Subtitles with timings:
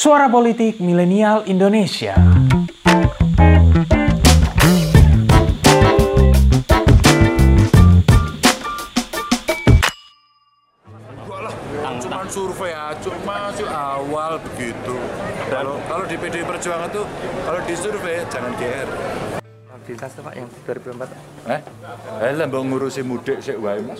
[0.00, 2.16] Suara Politik Milenial Indonesia.
[12.00, 14.96] Cuma survei aja, cuma masih awal begitu.
[15.52, 17.04] Kalau kalau di PDI Perjuangan tuh
[17.44, 19.39] kalau di survei jangan GR.
[19.90, 21.50] Mobilitas tuh Pak yang 2004.
[21.50, 21.60] Eh,
[22.22, 23.98] eh lah mbok ngurusi mudik sik wae Mas.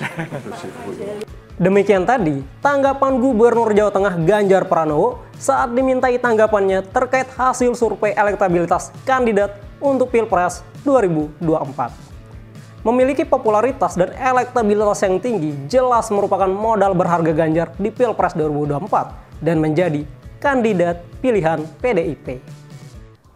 [0.86, 1.27] Kuwi.
[1.59, 8.95] Demikian tadi tanggapan Gubernur Jawa Tengah Ganjar Pranowo saat dimintai tanggapannya terkait hasil survei elektabilitas
[9.02, 12.87] kandidat untuk Pilpres 2024.
[12.87, 19.59] Memiliki popularitas dan elektabilitas yang tinggi jelas merupakan modal berharga Ganjar di Pilpres 2024 dan
[19.59, 20.07] menjadi
[20.38, 22.59] kandidat pilihan PDIP.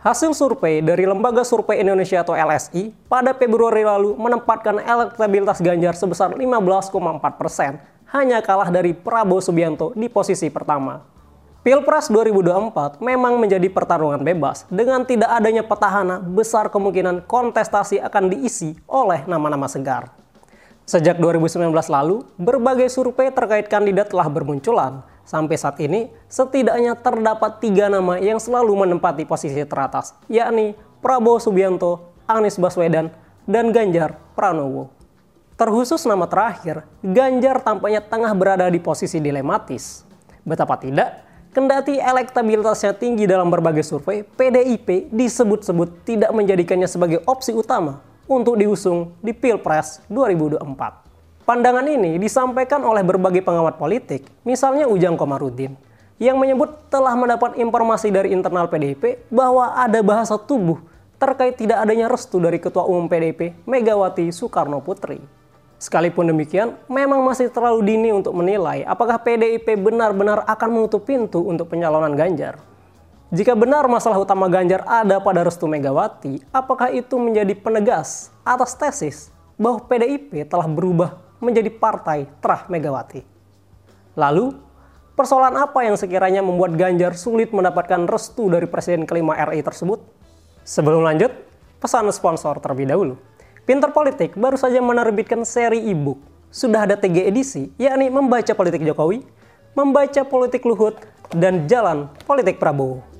[0.05, 6.37] Hasil survei dari Lembaga Survei Indonesia atau LSI pada Februari lalu menempatkan elektabilitas Ganjar sebesar
[6.37, 6.93] 15,4
[7.41, 7.80] persen,
[8.13, 11.01] hanya kalah dari Prabowo Subianto di posisi pertama.
[11.65, 18.77] Pilpres 2024 memang menjadi pertarungan bebas dengan tidak adanya petahana besar kemungkinan kontestasi akan diisi
[18.85, 20.13] oleh nama-nama segar.
[20.85, 25.01] Sejak 2019 lalu, berbagai survei terkait kandidat telah bermunculan.
[25.25, 32.13] Sampai saat ini, setidaknya terdapat tiga nama yang selalu menempati posisi teratas, yakni Prabowo Subianto,
[32.29, 33.09] Anies Baswedan,
[33.49, 34.93] dan Ganjar Pranowo.
[35.57, 40.05] Terkhusus nama terakhir, Ganjar tampaknya tengah berada di posisi dilematis.
[40.45, 41.25] Betapa tidak,
[41.57, 49.17] kendati elektabilitasnya tinggi dalam berbagai survei, PDIP disebut-sebut tidak menjadikannya sebagai opsi utama untuk diusung
[49.21, 51.04] di Pilpres 2024.
[51.45, 55.76] Pandangan ini disampaikan oleh berbagai pengamat politik, misalnya Ujang Komarudin,
[56.16, 60.80] yang menyebut telah mendapat informasi dari internal PDIP bahwa ada bahasa tubuh
[61.20, 65.20] terkait tidak adanya restu dari Ketua Umum PDIP Megawati Soekarno Putri.
[65.76, 71.69] Sekalipun demikian, memang masih terlalu dini untuk menilai apakah PDIP benar-benar akan menutup pintu untuk
[71.69, 72.56] pencalonan Ganjar.
[73.28, 79.28] Jika benar masalah utama Ganjar ada pada restu Megawati, apakah itu menjadi penegas atas tesis
[79.60, 83.21] bahwa PDIP telah berubah menjadi partai terah Megawati?
[84.16, 84.56] Lalu,
[85.12, 90.00] persoalan apa yang sekiranya membuat Ganjar sulit mendapatkan restu dari Presiden kelima RI tersebut?
[90.65, 91.31] Sebelum lanjut,
[91.77, 93.15] pesan sponsor terlebih dahulu.
[93.69, 96.21] Pinter Politik baru saja menerbitkan seri e-book.
[96.49, 99.21] Sudah ada tiga edisi, yakni Membaca Politik Jokowi,
[99.77, 100.97] Membaca Politik Luhut,
[101.34, 103.14] dan Jalan Politik Prabowo.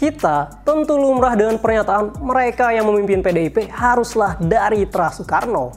[0.00, 5.76] Kita tentu lumrah dengan pernyataan mereka yang memimpin PDIP haruslah dari Tra Soekarno.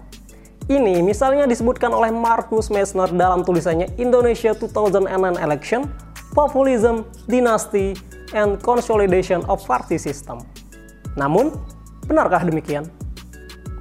[0.71, 5.11] Ini misalnya disebutkan oleh Markus Messner dalam tulisannya Indonesia 2009
[5.43, 5.91] Election,
[6.31, 7.99] Populism, Dynasty,
[8.31, 10.39] and Consolidation of Party System.
[11.19, 11.51] Namun,
[12.07, 12.87] benarkah demikian?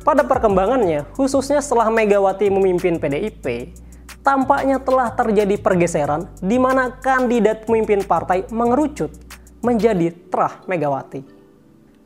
[0.03, 3.79] Pada perkembangannya, khususnya setelah Megawati memimpin PDIP,
[4.27, 9.31] tampaknya telah terjadi pergeseran di mana kandidat pemimpin partai mengerucut
[9.63, 11.23] menjadi terah Megawati.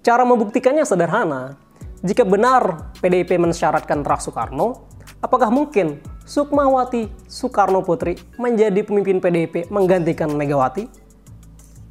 [0.04, 1.58] Cara membuktikannya sederhana.
[2.04, 4.86] Jika benar PDIP mensyaratkan terah Soekarno,
[5.24, 10.86] apakah mungkin Sukmawati Soekarno Putri menjadi pemimpin PDIP menggantikan Megawati?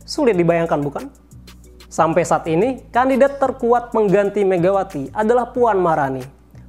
[0.05, 1.09] Sulit dibayangkan bukan?
[1.89, 6.21] Sampai saat ini, kandidat terkuat mengganti Megawati adalah Puan Marani,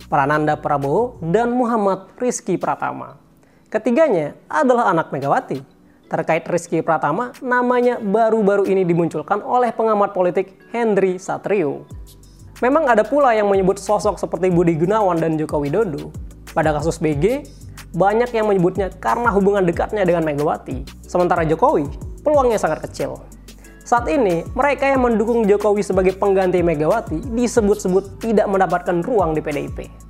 [0.08, 3.18] Prananda Prabowo, dan Muhammad Rizky Pratama.
[3.66, 5.75] Ketiganya adalah anak Megawati,
[6.06, 11.82] Terkait Rizky Pratama, namanya baru-baru ini dimunculkan oleh pengamat politik Hendry Satrio.
[12.62, 16.14] Memang ada pula yang menyebut sosok seperti Budi Gunawan dan Joko Widodo.
[16.54, 17.42] Pada kasus BG,
[17.90, 20.86] banyak yang menyebutnya karena hubungan dekatnya dengan Megawati.
[21.02, 21.90] Sementara Jokowi,
[22.22, 23.18] peluangnya sangat kecil.
[23.82, 30.05] Saat ini, mereka yang mendukung Jokowi sebagai pengganti Megawati disebut-sebut tidak mendapatkan ruang di PDIP.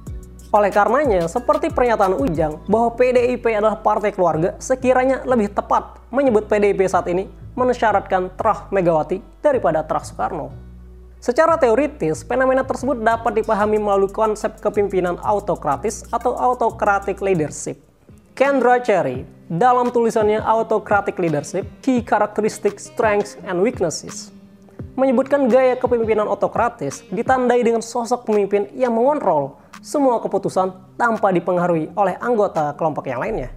[0.56, 6.80] Oleh karenanya, seperti pernyataan Ujang bahwa PDIP adalah partai keluarga, sekiranya lebih tepat menyebut PDIP
[6.88, 10.48] saat ini mensyaratkan terah Megawati daripada terah Soekarno.
[11.20, 17.76] Secara teoritis, fenomena tersebut dapat dipahami melalui konsep kepemimpinan autokratis atau autocratic leadership.
[18.32, 24.32] Kendra Cherry, dalam tulisannya Autocratic Leadership, Key Characteristics, Strengths, and Weaknesses,
[24.96, 32.18] menyebutkan gaya kepemimpinan autokratis ditandai dengan sosok pemimpin yang mengontrol semua keputusan tanpa dipengaruhi oleh
[32.18, 33.54] anggota kelompok yang lainnya.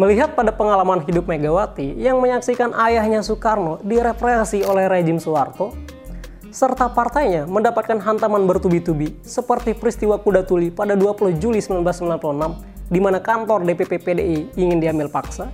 [0.00, 5.76] Melihat pada pengalaman hidup Megawati yang menyaksikan ayahnya Soekarno direpresi oleh rejim Soeharto,
[6.48, 13.20] serta partainya mendapatkan hantaman bertubi-tubi seperti peristiwa kuda tuli pada 20 Juli 1996 di mana
[13.20, 15.52] kantor DPP PDI ingin diambil paksa,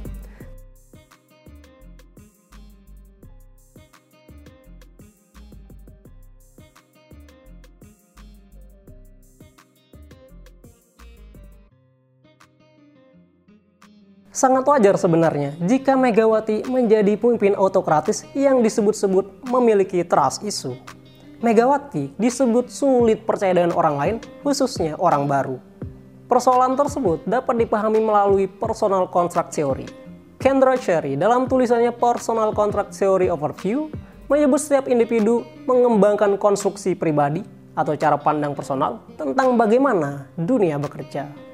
[14.36, 20.76] Sangat wajar sebenarnya jika Megawati menjadi pemimpin autokratis yang disebut-sebut memiliki trust issue.
[21.40, 25.56] Megawati disebut sulit percaya dengan orang lain, khususnya orang baru.
[26.28, 29.88] Persoalan tersebut dapat dipahami melalui personal contract theory.
[30.36, 33.88] Kendra Cherry dalam tulisannya Personal Contract Theory Overview
[34.28, 37.40] menyebut setiap individu mengembangkan konstruksi pribadi
[37.72, 41.45] atau cara pandang personal tentang bagaimana dunia bekerja.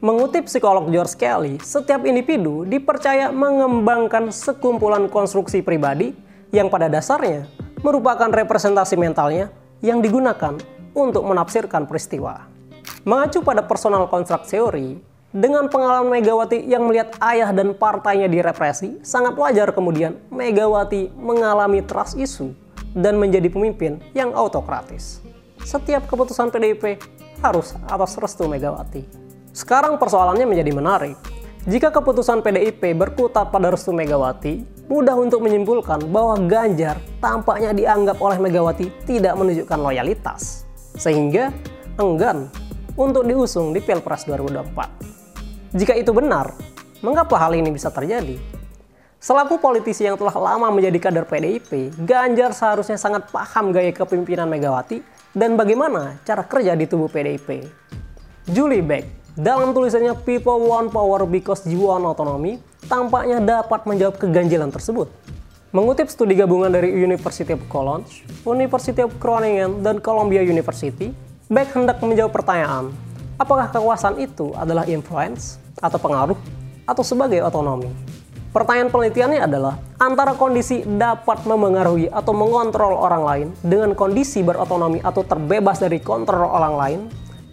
[0.00, 6.16] Mengutip psikolog George Kelly, setiap individu dipercaya mengembangkan sekumpulan konstruksi pribadi
[6.56, 7.44] yang pada dasarnya
[7.84, 9.52] merupakan representasi mentalnya
[9.84, 10.56] yang digunakan
[10.96, 12.48] untuk menafsirkan peristiwa.
[13.04, 14.96] Mengacu pada personal construct theory,
[15.36, 22.16] dengan pengalaman Megawati yang melihat ayah dan partainya direpresi, sangat wajar kemudian Megawati mengalami trust
[22.16, 22.56] issue
[22.96, 25.20] dan menjadi pemimpin yang autokratis.
[25.60, 26.96] Setiap keputusan PDIP
[27.44, 29.29] harus atas restu Megawati.
[29.60, 31.20] Sekarang persoalannya menjadi menarik.
[31.68, 38.40] Jika keputusan PDIP berkutat pada restu Megawati, mudah untuk menyimpulkan bahwa Ganjar tampaknya dianggap oleh
[38.40, 40.64] Megawati tidak menunjukkan loyalitas,
[40.96, 41.52] sehingga
[42.00, 42.48] enggan
[42.96, 45.76] untuk diusung di Pilpres 2024.
[45.76, 46.56] Jika itu benar,
[47.04, 48.40] mengapa hal ini bisa terjadi?
[49.20, 55.04] Selaku politisi yang telah lama menjadi kader PDIP, Ganjar seharusnya sangat paham gaya kepemimpinan Megawati
[55.36, 57.68] dan bagaimana cara kerja di tubuh PDIP.
[58.48, 62.58] Julie Beck dalam tulisannya People Want Power Because You Want Autonomy,
[62.90, 65.06] tampaknya dapat menjawab keganjilan tersebut.
[65.70, 68.02] Mengutip studi gabungan dari University of Cologne,
[68.42, 71.14] University of Groningen, dan Columbia University,
[71.46, 72.90] Beck hendak menjawab pertanyaan,
[73.38, 76.38] apakah kekuasaan itu adalah influence atau pengaruh
[76.90, 77.90] atau sebagai otonomi?
[78.50, 85.22] Pertanyaan penelitiannya adalah antara kondisi dapat memengaruhi atau mengontrol orang lain dengan kondisi berotonomi atau
[85.22, 87.00] terbebas dari kontrol orang lain,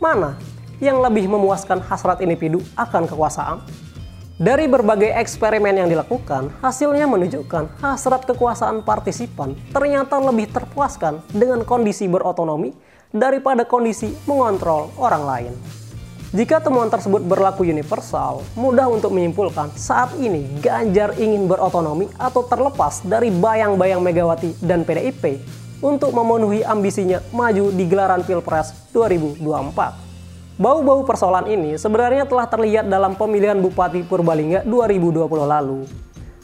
[0.01, 0.33] mana
[0.77, 3.57] yang lebih memuaskan hasrat individu akan kekuasaan?
[4.37, 12.05] Dari berbagai eksperimen yang dilakukan, hasilnya menunjukkan hasrat kekuasaan partisipan ternyata lebih terpuaskan dengan kondisi
[12.05, 12.69] berotonomi
[13.09, 15.53] daripada kondisi mengontrol orang lain.
[16.37, 23.01] Jika temuan tersebut berlaku universal, mudah untuk menyimpulkan saat ini Ganjar ingin berotonomi atau terlepas
[23.01, 25.41] dari bayang-bayang Megawati dan PDIP
[25.81, 30.06] untuk memenuhi ambisinya maju di gelaran Pilpres 2024.
[30.57, 35.85] Bau-bau persoalan ini sebenarnya telah terlihat dalam pemilihan Bupati Purbalingga 2020 lalu.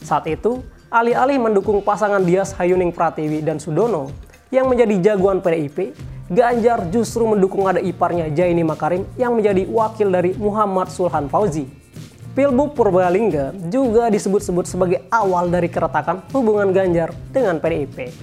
[0.06, 4.14] Saat itu, alih-alih mendukung pasangan Dias Hayuning Pratiwi dan Sudono
[4.54, 5.98] yang menjadi jagoan PDIP,
[6.30, 11.66] Ganjar justru mendukung ada iparnya Jaini Makarim yang menjadi wakil dari Muhammad Sulhan Fauzi.
[12.38, 18.14] Pilbub Purbalingga juga disebut-sebut sebagai awal dari keretakan hubungan Ganjar dengan PDIP.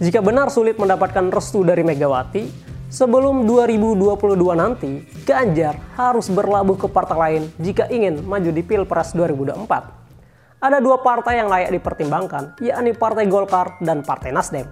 [0.00, 7.18] Jika benar sulit mendapatkan restu dari Megawati, Sebelum 2022 nanti, Ganjar harus berlabuh ke partai
[7.18, 10.62] lain jika ingin maju di Pilpres 2024.
[10.62, 14.70] Ada dua partai yang layak dipertimbangkan, yakni Partai Golkar dan Partai Nasdem.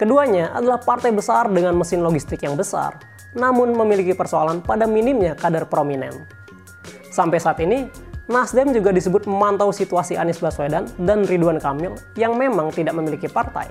[0.00, 2.96] Keduanya adalah partai besar dengan mesin logistik yang besar,
[3.36, 6.16] namun memiliki persoalan pada minimnya kader prominent.
[7.12, 7.86] Sampai saat ini,
[8.24, 13.68] Nasdem juga disebut memantau situasi Anies Baswedan dan Ridwan Kamil yang memang tidak memiliki partai.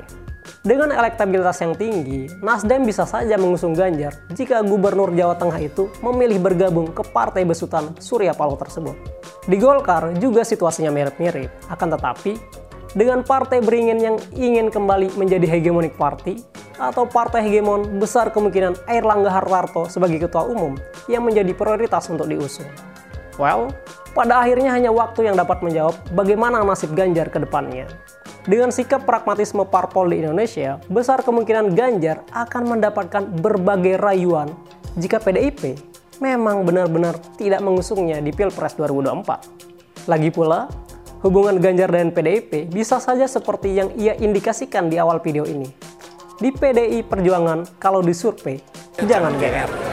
[0.64, 6.40] Dengan elektabilitas yang tinggi, Nasdem bisa saja mengusung Ganjar jika Gubernur Jawa Tengah itu memilih
[6.40, 8.96] bergabung ke partai besutan Surya Paloh tersebut.
[9.44, 12.40] Di Golkar juga situasinya mirip-mirip, akan tetapi
[12.96, 16.40] dengan partai beringin yang ingin kembali menjadi hegemonik party
[16.80, 20.80] atau partai hegemon besar kemungkinan Air Langga Hartarto sebagai ketua umum
[21.12, 22.72] yang menjadi prioritas untuk diusung.
[23.36, 23.76] Well,
[24.14, 27.90] pada akhirnya hanya waktu yang dapat menjawab bagaimana nasib Ganjar ke depannya.
[28.46, 34.54] Dengan sikap pragmatisme parpol di Indonesia, besar kemungkinan Ganjar akan mendapatkan berbagai rayuan
[35.00, 35.80] jika PDIP
[36.22, 40.06] memang benar-benar tidak mengusungnya di Pilpres 2024.
[40.12, 40.70] Lagi pula,
[41.26, 45.68] hubungan Ganjar dan PDIP bisa saja seperti yang ia indikasikan di awal video ini.
[46.38, 48.60] Di PDI Perjuangan, kalau disurvei,
[49.00, 49.93] jangan GR.